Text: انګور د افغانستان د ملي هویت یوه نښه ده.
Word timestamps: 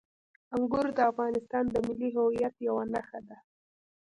انګور 0.55 0.87
د 0.97 0.99
افغانستان 1.11 1.63
د 1.69 1.75
ملي 1.87 2.09
هویت 2.17 2.55
یوه 2.67 2.83
نښه 2.93 3.19
ده. 3.27 3.37